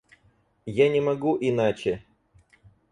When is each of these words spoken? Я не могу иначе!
Я 0.65 0.87
не 0.89 0.99
могу 0.99 1.37
иначе! 1.39 2.03